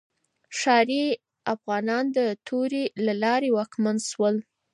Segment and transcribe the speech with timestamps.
[0.59, 1.05] ښاري
[1.53, 4.35] افغانان د تورې له لارې واکمن شول.